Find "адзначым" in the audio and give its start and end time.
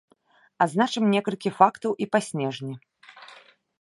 0.65-1.03